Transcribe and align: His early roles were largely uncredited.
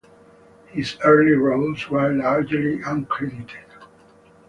His 0.71 0.97
early 1.03 1.33
roles 1.33 1.87
were 1.91 2.11
largely 2.11 2.79
uncredited. 2.79 3.85